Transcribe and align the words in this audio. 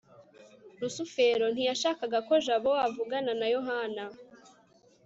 rusufero 0.79 1.45
ntiyashakaga 1.53 2.19
ko 2.27 2.33
jabo 2.45 2.71
avugana 2.87 3.31
na 3.39 3.47
yohana 3.53 4.03